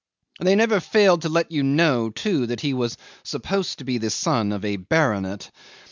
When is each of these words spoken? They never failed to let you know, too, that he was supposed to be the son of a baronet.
They 0.39 0.55
never 0.55 0.79
failed 0.79 1.21
to 1.21 1.29
let 1.29 1.51
you 1.51 1.61
know, 1.61 2.09
too, 2.09 2.47
that 2.47 2.61
he 2.61 2.73
was 2.73 2.97
supposed 3.21 3.77
to 3.77 3.83
be 3.83 3.99
the 3.99 4.09
son 4.09 4.51
of 4.51 4.65
a 4.65 4.77
baronet. 4.77 5.51